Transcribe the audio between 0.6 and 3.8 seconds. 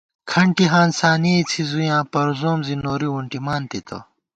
ہانسانِئےڅِھزُویاں پروزوم زی نوری وُنٹِمان